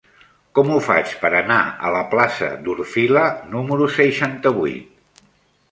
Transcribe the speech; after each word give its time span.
Com 0.59 0.71
ho 0.75 0.77
faig 0.85 1.11
per 1.25 1.29
anar 1.41 1.59
a 1.89 1.91
la 1.97 2.01
plaça 2.15 2.49
d'Orfila 2.65 3.27
número 3.55 3.91
seixanta-vuit? 3.99 5.29